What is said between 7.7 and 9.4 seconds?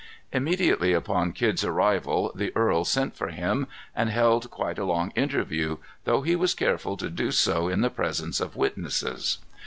the presence of witnesses.